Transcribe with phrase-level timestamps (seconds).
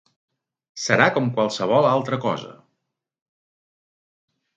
[0.83, 2.49] Serà com qualsevol altra cosa!